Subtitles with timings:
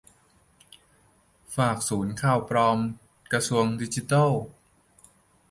[1.55, 2.79] ฝากศูนย์ข่าวปลอม
[3.31, 4.31] กระทรวงดิจิทัล